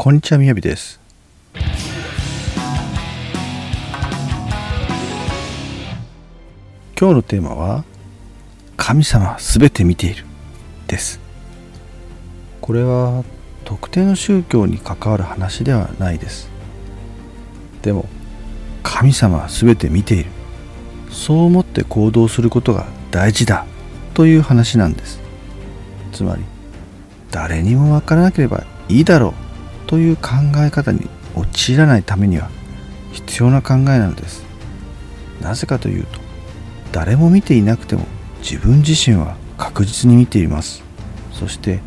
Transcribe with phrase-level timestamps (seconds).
[0.00, 1.00] こんにちはみやびです。
[6.96, 7.82] 今日のテーマは
[8.76, 10.24] 神様すべて見ている
[10.86, 11.18] です。
[12.60, 13.24] これは
[13.64, 16.48] 特定の宗教に関わる話ではないです。
[17.82, 18.08] でも
[18.84, 20.30] 神様はすべて見ている。
[21.10, 23.66] そう思って行動することが大事だ
[24.14, 25.18] という話なんです。
[26.12, 26.44] つまり
[27.32, 29.47] 誰にもわからなければいいだろう。
[29.88, 32.50] という考え方に陥らないためには
[33.12, 34.44] 必要な考えなのです。
[35.40, 36.20] なぜかというと
[36.92, 38.06] 誰も見ていなくても
[38.40, 40.84] 自分自身は確実に見ています。
[41.32, 41.80] そして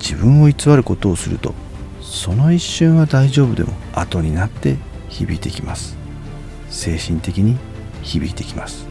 [0.00, 1.54] 自分を偽ることをすると
[2.00, 4.76] その一瞬は大丈夫でも後になって
[5.08, 5.96] 響いてきます。
[6.68, 7.56] 精神的に
[8.02, 8.86] 響いてきます。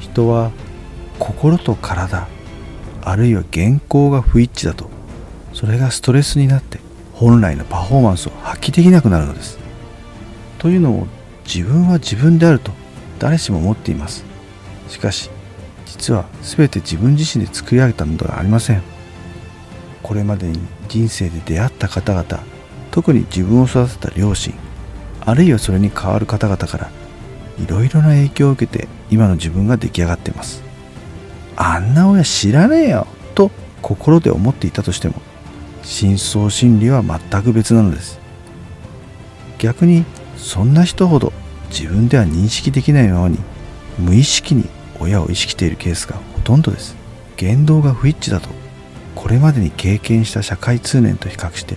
[0.00, 0.50] 人は
[1.20, 2.26] 心と体
[3.02, 4.90] あるいは原稿が不一致だと
[5.52, 6.80] それがストレスになって
[7.16, 9.58] 本来のパフォーマンスを発揮できなくなるのです。
[10.58, 11.06] というのも
[11.46, 12.72] 自分は自分であると
[13.18, 14.24] 誰しも思っています。
[14.88, 15.30] しかし
[15.86, 18.82] 実は全て自分自身で作り上げたのではありません。
[20.02, 22.44] これまでに人生で出会った方々
[22.90, 24.54] 特に自分を育てた両親
[25.24, 26.90] あるいはそれに代わる方々から
[27.58, 30.62] いろいろな影響を受けて今の自分が出来上がっています。
[31.56, 35.14] あんな親知らねえよと心で思っていたとしても
[35.86, 38.18] 深層心理は全く別なのです。
[39.58, 40.04] 逆に
[40.36, 41.32] そんな人ほど
[41.70, 43.38] 自分では認識できないままに
[43.96, 46.96] 無意識に親を意識しているケースがほとんどです。
[47.36, 48.48] 言動が不一致だと
[49.14, 51.76] これまでに経験した社会通念と比較して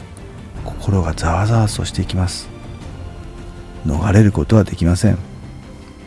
[0.66, 2.50] 心がざわざわとしていきます。
[3.86, 5.20] 逃れることはできません。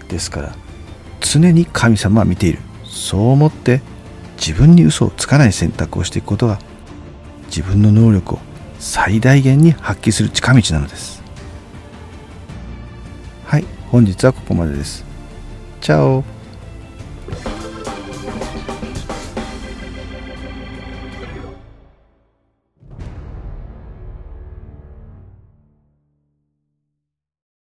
[0.09, 0.57] ですから
[1.21, 2.59] 常に神様は見ている。
[2.85, 3.81] そう思って
[4.37, 6.59] 自分に嘘をつかない選択をしていくことが
[7.55, 8.39] 自分の能力を
[8.79, 11.23] 最大限に発揮する近道なのです。
[13.45, 15.05] はい本日はここまでです。
[15.83, 16.25] チャオ。